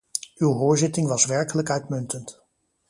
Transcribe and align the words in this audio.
Uw 0.35 0.51
hoorzitting 0.53 1.07
was 1.07 1.25
werkelijk 1.25 1.69
uitmuntend. 1.69 2.41